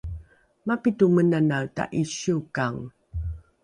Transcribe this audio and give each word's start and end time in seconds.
mapito 0.69 1.05
menanae 1.15 1.65
ta’isiokang 1.75 2.79